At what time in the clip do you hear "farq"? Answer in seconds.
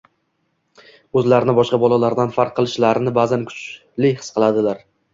2.39-2.57